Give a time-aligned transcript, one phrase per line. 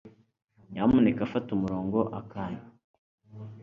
[0.71, 2.63] nyamuneka fata umurongo akanya